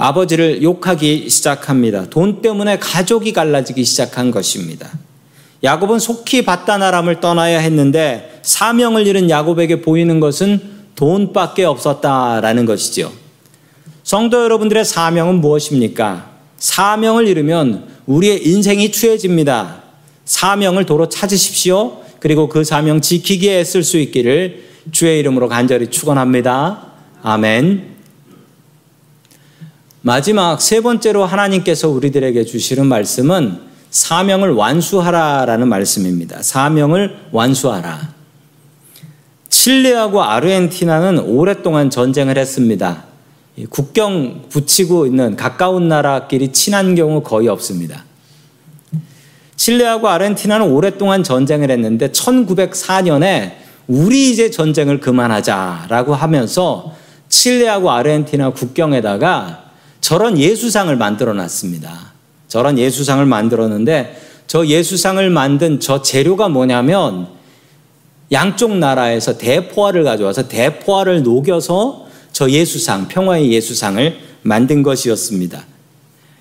아버지를 0.00 0.62
욕하기 0.62 1.28
시작합니다. 1.28 2.06
돈 2.08 2.40
때문에 2.40 2.78
가족이 2.78 3.34
갈라지기 3.34 3.84
시작한 3.84 4.30
것입니다. 4.30 4.88
야곱은 5.62 5.98
속히 5.98 6.42
바다나람을 6.46 7.20
떠나야 7.20 7.58
했는데 7.58 8.40
사명을 8.42 9.06
잃은 9.06 9.28
야곱에게 9.28 9.82
보이는 9.82 10.18
것은 10.18 10.58
돈밖에 10.94 11.64
없었다라는 11.64 12.64
것이죠. 12.64 13.12
성도 14.02 14.42
여러분들의 14.42 14.86
사명은 14.86 15.42
무엇입니까? 15.42 16.30
사명을 16.56 17.28
잃으면 17.28 17.86
우리의 18.06 18.48
인생이 18.48 18.92
추해집니다. 18.92 19.82
사명을 20.24 20.86
도로 20.86 21.10
찾으십시오. 21.10 22.00
그리고 22.20 22.48
그 22.48 22.64
사명 22.64 23.02
지키기에 23.02 23.60
애쓸 23.60 23.82
수 23.82 23.98
있기를 23.98 24.64
주의 24.92 25.18
이름으로 25.18 25.48
간절히 25.48 25.88
축원합니다. 25.88 26.86
아멘. 27.22 27.99
마지막 30.02 30.62
세 30.62 30.80
번째로 30.80 31.26
하나님께서 31.26 31.88
우리들에게 31.88 32.44
주시는 32.44 32.86
말씀은 32.86 33.60
사명을 33.90 34.52
완수하라라는 34.52 35.68
말씀입니다. 35.68 36.42
사명을 36.42 37.16
완수하라. 37.32 38.14
칠레하고 39.50 40.22
아르헨티나는 40.22 41.18
오랫동안 41.18 41.90
전쟁을 41.90 42.38
했습니다. 42.38 43.04
국경 43.68 44.44
붙이고 44.48 45.06
있는 45.06 45.36
가까운 45.36 45.88
나라끼리 45.88 46.52
친한 46.52 46.94
경우 46.94 47.22
거의 47.22 47.48
없습니다. 47.48 48.04
칠레하고 49.56 50.08
아르헨티나는 50.08 50.68
오랫동안 50.68 51.22
전쟁을 51.22 51.70
했는데 51.70 52.08
1904년에 52.08 53.52
우리 53.86 54.30
이제 54.30 54.50
전쟁을 54.50 55.00
그만하자라고 55.00 56.14
하면서 56.14 56.94
칠레하고 57.28 57.90
아르헨티나 57.90 58.50
국경에다가 58.50 59.69
저런 60.00 60.38
예수상을 60.38 60.94
만들어 60.96 61.34
놨습니다. 61.34 62.12
저런 62.48 62.78
예수상을 62.78 63.26
만들었는데 63.26 64.20
저 64.46 64.64
예수상을 64.66 65.28
만든 65.30 65.80
저 65.80 66.02
재료가 66.02 66.48
뭐냐면 66.48 67.28
양쪽 68.32 68.76
나라에서 68.76 69.38
대포화를 69.38 70.04
가져와서 70.04 70.46
대포화를 70.48 71.22
녹여서 71.22 72.08
저 72.32 72.50
예수상, 72.50 73.06
평화의 73.08 73.52
예수상을 73.52 74.18
만든 74.42 74.82
것이었습니다. 74.82 75.64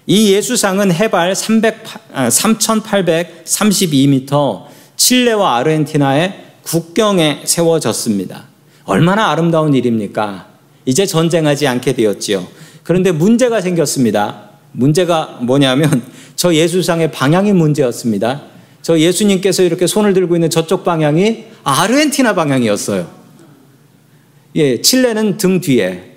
이 0.07 0.33
예수상은 0.33 0.91
해발 0.91 1.35
300, 1.35 1.83
3,832m 2.13 4.63
칠레와 4.95 5.57
아르헨티나의 5.57 6.45
국경에 6.63 7.41
세워졌습니다. 7.45 8.45
얼마나 8.85 9.29
아름다운 9.29 9.75
일입니까? 9.75 10.47
이제 10.85 11.05
전쟁하지 11.05 11.67
않게 11.67 11.93
되었지요. 11.93 12.47
그런데 12.89 13.11
문제가 13.11 13.61
생겼습니다. 13.61 14.49
문제가 14.71 15.37
뭐냐면 15.43 16.01
저 16.35 16.55
예수상의 16.55 17.11
방향이 17.11 17.53
문제였습니다. 17.53 18.41
저 18.81 18.97
예수님께서 18.97 19.61
이렇게 19.61 19.85
손을 19.85 20.15
들고 20.15 20.35
있는 20.35 20.49
저쪽 20.49 20.83
방향이 20.83 21.45
아르헨티나 21.63 22.33
방향이었어요. 22.33 23.07
예, 24.55 24.81
칠레는 24.81 25.37
등 25.37 25.61
뒤에. 25.61 26.15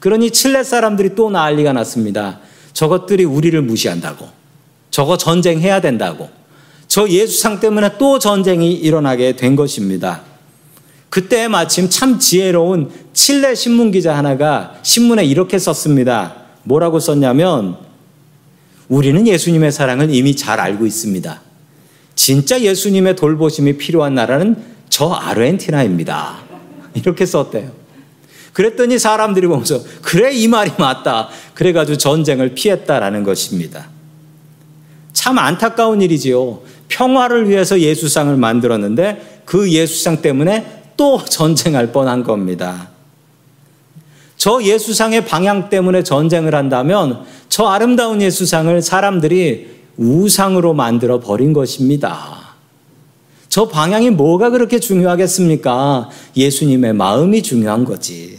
그러니 0.00 0.30
칠레 0.30 0.64
사람들이 0.64 1.14
또 1.14 1.28
난리가 1.28 1.74
났습니다. 1.74 2.40
저것들이 2.72 3.24
우리를 3.24 3.60
무시한다고. 3.60 4.26
저거 4.90 5.18
전쟁해야 5.18 5.82
된다고. 5.82 6.30
저 6.88 7.06
예수상 7.06 7.60
때문에 7.60 7.98
또 7.98 8.18
전쟁이 8.18 8.72
일어나게 8.72 9.36
된 9.36 9.54
것입니다. 9.54 10.22
그때 11.08 11.48
마침 11.48 11.88
참 11.88 12.18
지혜로운 12.18 12.90
칠레 13.12 13.54
신문 13.54 13.90
기자 13.90 14.16
하나가 14.16 14.74
신문에 14.82 15.24
이렇게 15.24 15.58
썼습니다. 15.58 16.34
뭐라고 16.64 17.00
썼냐면 17.00 17.76
우리는 18.88 19.26
예수님의 19.26 19.72
사랑을 19.72 20.12
이미 20.14 20.36
잘 20.36 20.60
알고 20.60 20.86
있습니다. 20.86 21.40
진짜 22.14 22.60
예수님의 22.60 23.16
돌보심이 23.16 23.76
필요한 23.76 24.14
나라는 24.14 24.56
저 24.88 25.10
아르헨티나입니다. 25.10 26.38
이렇게 26.94 27.26
썼대요. 27.26 27.70
그랬더니 28.52 28.98
사람들이 28.98 29.46
보면서 29.46 29.82
그래 30.00 30.32
이 30.32 30.48
말이 30.48 30.70
맞다. 30.78 31.28
그래가지고 31.54 31.98
전쟁을 31.98 32.54
피했다라는 32.54 33.22
것입니다. 33.22 33.88
참 35.12 35.38
안타까운 35.38 36.00
일이지요. 36.00 36.62
평화를 36.88 37.50
위해서 37.50 37.78
예수상을 37.80 38.34
만들었는데 38.36 39.42
그 39.44 39.70
예수상 39.70 40.22
때문에 40.22 40.84
또 40.96 41.22
전쟁할 41.24 41.92
뻔한 41.92 42.22
겁니다. 42.22 42.88
저 44.36 44.62
예수상의 44.62 45.26
방향 45.26 45.68
때문에 45.68 46.02
전쟁을 46.02 46.54
한다면 46.54 47.24
저 47.48 47.66
아름다운 47.66 48.20
예수상을 48.20 48.80
사람들이 48.82 49.76
우상으로 49.96 50.74
만들어 50.74 51.20
버린 51.20 51.52
것입니다. 51.52 52.54
저 53.48 53.68
방향이 53.68 54.10
뭐가 54.10 54.50
그렇게 54.50 54.78
중요하겠습니까? 54.78 56.10
예수님의 56.36 56.92
마음이 56.92 57.42
중요한 57.42 57.84
거지. 57.84 58.38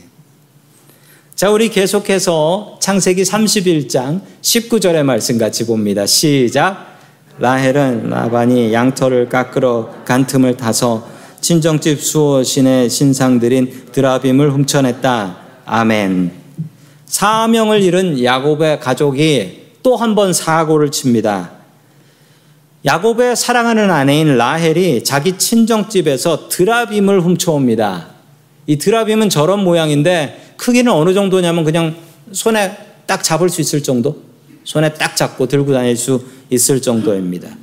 자, 1.33 1.49
우리 1.49 1.69
계속해서 1.69 2.77
창세기 2.79 3.23
31장 3.23 4.21
19절의 4.41 5.03
말씀 5.03 5.37
같이 5.37 5.65
봅니다. 5.65 6.05
시작. 6.05 6.97
라헬은 7.39 8.09
라반이 8.09 8.73
양털을 8.73 9.29
깎으러 9.29 9.89
간 10.05 10.25
틈을 10.25 10.57
타서 10.57 11.16
친정집 11.47 12.03
수호신의 12.03 12.89
신상들인 12.89 13.85
드라빔을 13.93 14.51
훔쳐냈다. 14.51 15.37
아멘. 15.65 16.33
사명을 17.05 17.81
잃은 17.83 18.21
야곱의 18.21 18.81
가족이 18.81 19.61
또 19.81 19.95
한 19.95 20.13
번 20.13 20.33
사고를 20.33 20.91
칩니다. 20.91 21.51
야곱의 22.83 23.37
사랑하는 23.37 23.89
아내인 23.89 24.35
라헬이 24.35 25.05
자기 25.05 25.37
친정집에서 25.37 26.49
드라빔을 26.49 27.21
훔쳐옵니다. 27.21 28.07
이 28.65 28.77
드라빔은 28.77 29.29
저런 29.29 29.63
모양인데 29.63 30.55
크기는 30.57 30.91
어느 30.91 31.13
정도냐면 31.13 31.63
그냥 31.63 31.95
손에 32.33 32.75
딱 33.05 33.23
잡을 33.23 33.47
수 33.47 33.61
있을 33.61 33.81
정도? 33.81 34.21
손에 34.65 34.93
딱 34.95 35.15
잡고 35.15 35.47
들고 35.47 35.71
다닐 35.71 35.95
수 35.95 36.25
있을 36.49 36.81
정도입니다. 36.81 37.55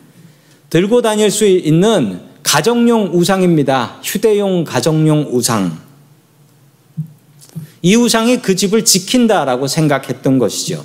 들고 0.71 1.03
다닐 1.03 1.31
수 1.31 1.45
있는 1.45 2.33
가정용 2.45 3.11
우상입니다. 3.13 3.97
휴대용 4.03 4.63
가정용 4.63 5.31
우상. 5.33 5.77
이 7.83 7.97
우상이 7.97 8.39
그 8.39 8.55
집을 8.55 8.85
지킨다라고 8.85 9.67
생각했던 9.67 10.39
것이죠. 10.39 10.85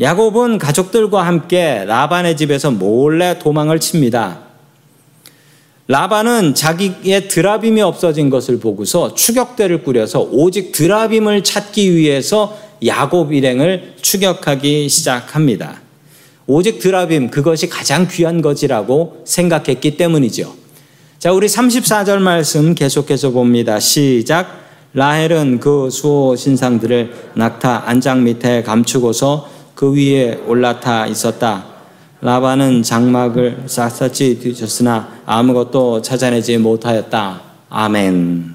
야곱은 0.00 0.58
가족들과 0.58 1.24
함께 1.24 1.84
라반의 1.86 2.36
집에서 2.36 2.72
몰래 2.72 3.38
도망을 3.38 3.78
칩니다. 3.78 4.40
라반은 5.86 6.54
자기의 6.54 7.28
드라빔이 7.28 7.80
없어진 7.82 8.30
것을 8.30 8.58
보고서 8.58 9.14
추격대를 9.14 9.84
꾸려서 9.84 10.22
오직 10.22 10.72
드라빔을 10.72 11.44
찾기 11.44 11.94
위해서 11.94 12.58
야곱 12.84 13.32
일행을 13.32 13.94
추격하기 14.00 14.88
시작합니다. 14.88 15.83
오직 16.46 16.78
드라빔 16.78 17.30
그것이 17.30 17.68
가장 17.68 18.06
귀한 18.08 18.42
것이라고 18.42 19.22
생각했기 19.24 19.96
때문이죠. 19.96 20.54
자, 21.18 21.32
우리 21.32 21.46
34절 21.46 22.18
말씀 22.18 22.74
계속해서 22.74 23.30
봅니다. 23.30 23.80
시작. 23.80 24.62
라헬은 24.92 25.58
그 25.58 25.88
수호 25.90 26.36
신상들을 26.36 27.32
낙타 27.34 27.88
안장 27.88 28.24
밑에 28.24 28.62
감추고서 28.62 29.48
그 29.74 29.94
위에 29.94 30.40
올라타 30.46 31.06
있었다. 31.06 31.64
라반은 32.20 32.82
장막을 32.82 33.64
샅샅이 33.66 34.38
뒤졌으나 34.38 35.20
아무것도 35.26 36.02
찾아내지 36.02 36.58
못하였다. 36.58 37.42
아멘. 37.70 38.54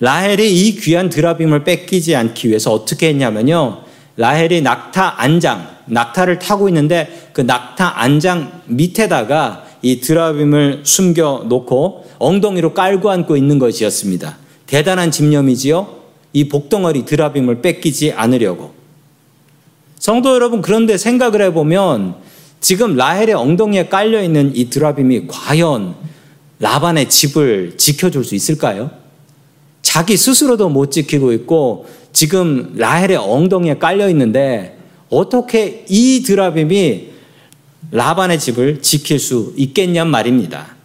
라헬이 0.00 0.52
이 0.52 0.76
귀한 0.76 1.10
드라빔을 1.10 1.64
뺏기지 1.64 2.16
않기 2.16 2.48
위해서 2.48 2.72
어떻게 2.72 3.08
했냐면요. 3.08 3.82
라헬이 4.16 4.62
낙타 4.62 5.20
안장, 5.22 5.77
낙타를 5.88 6.38
타고 6.38 6.68
있는데 6.68 7.30
그 7.32 7.40
낙타 7.40 8.00
안장 8.00 8.62
밑에다가 8.66 9.64
이 9.82 10.00
드라빔을 10.00 10.80
숨겨 10.84 11.44
놓고 11.48 12.06
엉덩이로 12.18 12.74
깔고 12.74 13.10
앉고 13.10 13.36
있는 13.36 13.58
것이었습니다. 13.58 14.36
대단한 14.66 15.10
집념이지요. 15.10 15.98
이 16.32 16.48
복덩어리 16.48 17.04
드라빔을 17.04 17.62
뺏기지 17.62 18.12
않으려고. 18.12 18.72
성도 19.98 20.34
여러분, 20.34 20.62
그런데 20.62 20.96
생각을 20.96 21.42
해보면 21.42 22.16
지금 22.60 22.96
라헬의 22.96 23.34
엉덩이에 23.34 23.88
깔려 23.88 24.22
있는 24.22 24.52
이 24.54 24.68
드라빔이 24.68 25.26
과연 25.28 25.94
라반의 26.60 27.08
집을 27.08 27.74
지켜줄 27.76 28.24
수 28.24 28.34
있을까요? 28.34 28.90
자기 29.82 30.16
스스로도 30.16 30.68
못 30.68 30.90
지키고 30.90 31.32
있고 31.32 31.86
지금 32.12 32.74
라헬의 32.76 33.16
엉덩이에 33.16 33.78
깔려 33.78 34.08
있는데 34.10 34.77
어떻게 35.10 35.84
이 35.88 36.22
드라빔이 36.22 37.12
라반의 37.90 38.38
집을 38.38 38.82
지킬 38.82 39.18
수 39.18 39.54
있겠냔 39.56 40.08
말입니다. 40.08 40.76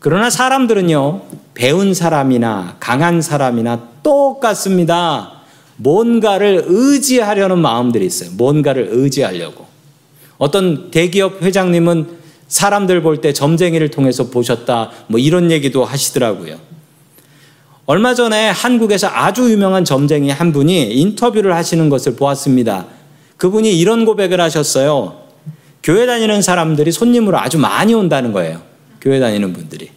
그러나 0.00 0.30
사람들은요, 0.30 1.22
배운 1.54 1.94
사람이나 1.94 2.76
강한 2.80 3.20
사람이나 3.20 3.88
똑같습니다. 4.02 5.32
뭔가를 5.76 6.64
의지하려는 6.66 7.58
마음들이 7.58 8.06
있어요. 8.06 8.30
뭔가를 8.32 8.88
의지하려고. 8.90 9.66
어떤 10.38 10.90
대기업 10.90 11.42
회장님은 11.42 12.18
사람들 12.48 13.02
볼 13.02 13.20
때 13.20 13.32
점쟁이를 13.32 13.90
통해서 13.90 14.30
보셨다. 14.30 14.90
뭐 15.08 15.20
이런 15.20 15.50
얘기도 15.50 15.84
하시더라고요. 15.84 16.58
얼마 17.90 18.12
전에 18.12 18.50
한국에서 18.50 19.08
아주 19.08 19.50
유명한 19.50 19.82
점쟁이 19.82 20.28
한 20.28 20.52
분이 20.52 20.92
인터뷰를 20.92 21.54
하시는 21.54 21.88
것을 21.88 22.16
보았습니다. 22.16 22.84
그분이 23.38 23.78
이런 23.78 24.04
고백을 24.04 24.42
하셨어요. 24.42 25.22
교회 25.82 26.04
다니는 26.04 26.42
사람들이 26.42 26.92
손님으로 26.92 27.38
아주 27.38 27.56
많이 27.56 27.94
온다는 27.94 28.32
거예요. 28.32 28.60
교회 29.00 29.20
다니는 29.20 29.54
분들이. 29.54 29.88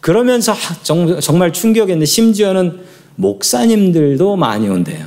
그러면서 0.00 0.54
정말 1.22 1.54
충격이었는데 1.54 2.04
심지어는 2.04 2.80
목사님들도 3.16 4.36
많이 4.36 4.68
온대요. 4.68 5.06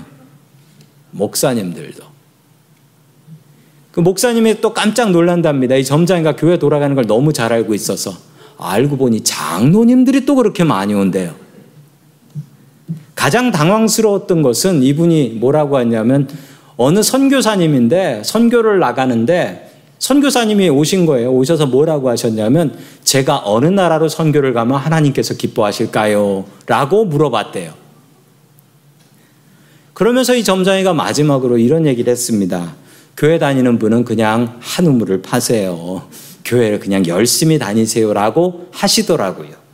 목사님들도. 1.12 2.04
그 3.92 4.00
목사님이 4.00 4.62
또 4.62 4.74
깜짝 4.74 5.12
놀란답니다. 5.12 5.76
이 5.76 5.86
점장이가 5.86 6.38
교회 6.38 6.58
돌아가는 6.58 6.96
걸 6.96 7.06
너무 7.06 7.34
잘 7.34 7.54
알고 7.54 7.76
있어서. 7.76 8.18
알고 8.58 8.98
보니 8.98 9.22
장로님들이 9.22 10.26
또 10.26 10.34
그렇게 10.34 10.64
많이 10.64 10.96
온대요. 10.96 11.46
가장 13.18 13.52
당황스러웠던 13.52 14.44
것은 14.44 14.84
이분이 14.84 15.38
뭐라고 15.40 15.80
했냐면 15.80 16.30
어느 16.78 17.02
선교사님인데 17.02 18.22
선교를 18.24 18.78
나가는데 18.78 19.72
선교사님이 19.98 20.70
오신 20.70 21.08
거예요. 21.08 21.34
오셔서 21.34 21.66
뭐라고 21.66 22.10
하셨냐면 22.10 22.78
제가 23.04 23.42
어느 23.44 23.66
나라로 23.66 24.08
선교를 24.08 24.54
가면 24.54 24.78
하나님께서 24.78 25.34
기뻐하실까요? 25.34 26.46
라고 26.68 27.06
물어봤대요. 27.06 27.74
그러면서 29.96 30.36
이 30.36 30.44
점장이가 30.44 30.94
마지막으로 30.94 31.58
이런 31.58 31.88
얘기를 31.88 32.12
했습니다. 32.12 32.76
교회 33.18 33.40
다니는 33.40 33.80
분은 33.80 34.06
그냥 34.06 34.58
한 34.60 34.86
우물을 34.86 35.24
파세요. 35.24 36.04
교회를 36.46 36.80
그냥 36.80 37.04
열심히 37.08 37.58
다니세요라고 37.58 38.68
하시더라고요. 38.72 39.67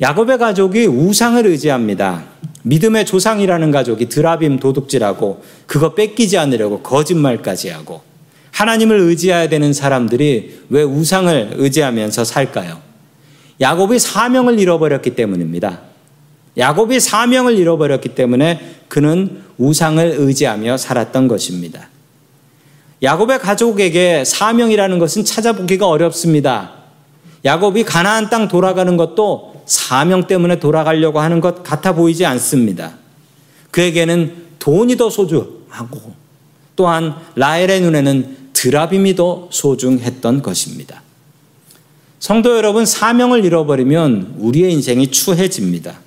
야곱의 0.00 0.38
가족이 0.38 0.86
우상을 0.86 1.46
의지합니다. 1.46 2.24
믿음의 2.62 3.06
조상이라는 3.06 3.70
가족이 3.70 4.08
드라빔 4.08 4.58
도둑질하고 4.58 5.42
그거 5.66 5.94
뺏기지 5.94 6.36
않으려고 6.36 6.80
거짓말까지 6.80 7.70
하고 7.70 8.02
하나님을 8.50 8.98
의지해야 8.98 9.48
되는 9.48 9.72
사람들이 9.72 10.62
왜 10.68 10.82
우상을 10.82 11.54
의지하면서 11.56 12.24
살까요? 12.24 12.80
야곱이 13.60 13.98
사명을 13.98 14.58
잃어버렸기 14.58 15.14
때문입니다. 15.14 15.80
야곱이 16.58 17.00
사명을 17.00 17.56
잃어버렸기 17.56 18.10
때문에 18.10 18.76
그는 18.88 19.42
우상을 19.58 20.16
의지하며 20.18 20.76
살았던 20.76 21.28
것입니다. 21.28 21.88
야곱의 23.02 23.38
가족에게 23.38 24.24
사명이라는 24.24 24.98
것은 24.98 25.24
찾아보기가 25.24 25.86
어렵습니다. 25.86 26.72
야곱이 27.44 27.84
가나안 27.84 28.30
땅 28.30 28.48
돌아가는 28.48 28.96
것도 28.96 29.55
사명 29.66 30.26
때문에 30.26 30.58
돌아가려고 30.58 31.20
하는 31.20 31.40
것 31.40 31.62
같아 31.62 31.94
보이지 31.94 32.24
않습니다. 32.24 32.94
그에게는 33.70 34.46
돈이 34.58 34.96
더 34.96 35.10
소중하고 35.10 36.14
또한 36.76 37.14
라헬의 37.34 37.80
눈에는 37.82 38.36
드라빔이 38.52 39.16
더 39.16 39.48
소중했던 39.50 40.42
것입니다. 40.42 41.02
성도 42.18 42.56
여러분, 42.56 42.86
사명을 42.86 43.44
잃어버리면 43.44 44.36
우리의 44.38 44.72
인생이 44.72 45.10
추해집니다. 45.10 46.00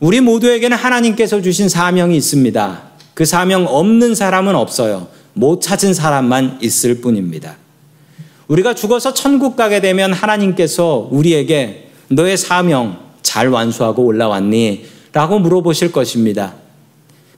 우리 0.00 0.20
모두에게는 0.20 0.76
하나님께서 0.76 1.42
주신 1.42 1.68
사명이 1.68 2.16
있습니다. 2.16 2.82
그 3.14 3.24
사명 3.24 3.66
없는 3.66 4.14
사람은 4.14 4.54
없어요. 4.54 5.08
못 5.34 5.60
찾은 5.60 5.94
사람만 5.94 6.58
있을 6.62 7.00
뿐입니다. 7.00 7.56
우리가 8.48 8.74
죽어서 8.74 9.12
천국 9.12 9.56
가게 9.56 9.80
되면 9.80 10.12
하나님께서 10.12 11.08
우리에게 11.10 11.85
너의 12.08 12.36
사명, 12.36 12.98
잘 13.22 13.48
완수하고 13.48 14.04
올라왔니? 14.04 14.86
라고 15.12 15.38
물어보실 15.38 15.92
것입니다. 15.92 16.54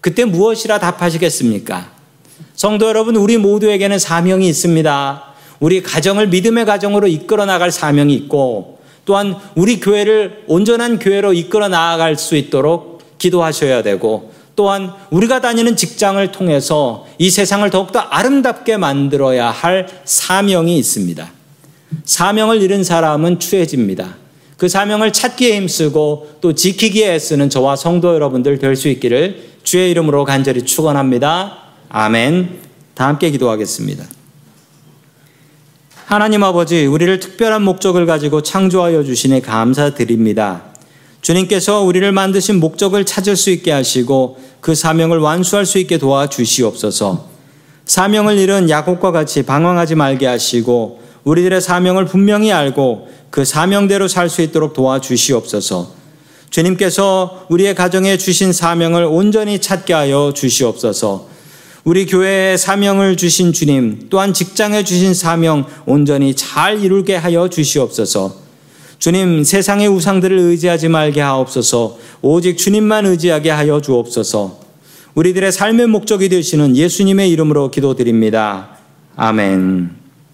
그때 0.00 0.24
무엇이라 0.24 0.78
답하시겠습니까? 0.78 1.92
성도 2.54 2.88
여러분, 2.88 3.16
우리 3.16 3.36
모두에게는 3.36 3.98
사명이 3.98 4.48
있습니다. 4.48 5.24
우리 5.60 5.82
가정을 5.82 6.28
믿음의 6.28 6.64
가정으로 6.66 7.06
이끌어 7.08 7.44
나갈 7.46 7.70
사명이 7.70 8.14
있고 8.14 8.78
또한 9.04 9.36
우리 9.54 9.80
교회를 9.80 10.44
온전한 10.46 10.98
교회로 10.98 11.32
이끌어 11.32 11.68
나아갈 11.68 12.16
수 12.16 12.36
있도록 12.36 13.18
기도하셔야 13.18 13.82
되고 13.82 14.32
또한 14.54 14.92
우리가 15.10 15.40
다니는 15.40 15.76
직장을 15.76 16.30
통해서 16.30 17.06
이 17.16 17.30
세상을 17.30 17.68
더욱더 17.70 18.00
아름답게 18.00 18.76
만들어야 18.76 19.50
할 19.50 19.88
사명이 20.04 20.76
있습니다. 20.78 21.30
사명을 22.04 22.60
잃은 22.62 22.84
사람은 22.84 23.38
추해집니다. 23.38 24.16
그 24.58 24.68
사명을 24.68 25.12
찾기에 25.12 25.56
힘쓰고 25.56 26.32
또 26.40 26.52
지키기에 26.52 27.14
애쓰는 27.14 27.48
저와 27.48 27.76
성도 27.76 28.12
여러분들 28.12 28.58
될 28.58 28.74
수 28.74 28.88
있기를 28.88 29.50
주의 29.62 29.90
이름으로 29.92 30.24
간절히 30.24 30.62
축원합니다. 30.64 31.58
아멘. 31.88 32.58
다 32.94 33.06
함께 33.06 33.30
기도하겠습니다. 33.30 34.04
하나님 36.06 36.42
아버지, 36.42 36.86
우리를 36.86 37.20
특별한 37.20 37.62
목적을 37.62 38.04
가지고 38.06 38.42
창조하여 38.42 39.04
주시니 39.04 39.42
감사드립니다. 39.42 40.64
주님께서 41.20 41.82
우리를 41.82 42.10
만드신 42.10 42.58
목적을 42.58 43.06
찾을 43.06 43.36
수 43.36 43.50
있게 43.50 43.70
하시고 43.70 44.38
그 44.60 44.74
사명을 44.74 45.18
완수할 45.18 45.66
수 45.66 45.78
있게 45.78 45.98
도와 45.98 46.28
주시옵소서. 46.28 47.28
사명을 47.84 48.38
잃은 48.38 48.70
야곱과 48.70 49.12
같이 49.12 49.44
방황하지 49.44 49.94
말게 49.94 50.26
하시고 50.26 51.00
우리들의 51.24 51.60
사명을 51.60 52.06
분명히 52.06 52.52
알고 52.52 53.08
그 53.30 53.44
사명대로 53.44 54.08
살 54.08 54.28
수 54.28 54.42
있도록 54.42 54.72
도와 54.72 55.00
주시옵소서. 55.00 55.92
주님께서 56.50 57.46
우리의 57.50 57.74
가정에 57.74 58.16
주신 58.16 58.52
사명을 58.52 59.04
온전히 59.04 59.60
찾게 59.60 59.92
하여 59.92 60.32
주시옵소서. 60.34 61.28
우리 61.84 62.06
교회에 62.06 62.56
사명을 62.56 63.16
주신 63.16 63.52
주님, 63.52 64.08
또한 64.10 64.32
직장에 64.34 64.84
주신 64.84 65.14
사명 65.14 65.66
온전히 65.86 66.34
잘 66.34 66.82
이루게 66.82 67.16
하여 67.16 67.48
주시옵소서. 67.48 68.34
주님, 68.98 69.44
세상의 69.44 69.88
우상들을 69.88 70.36
의지하지 70.36 70.88
말게 70.88 71.20
하옵소서. 71.20 71.98
오직 72.20 72.58
주님만 72.58 73.06
의지하게 73.06 73.50
하여 73.50 73.80
주옵소서. 73.80 74.58
우리들의 75.14 75.52
삶의 75.52 75.86
목적이 75.86 76.28
되시는 76.28 76.76
예수님의 76.76 77.30
이름으로 77.30 77.70
기도드립니다. 77.70 78.70
아멘. 79.16 79.97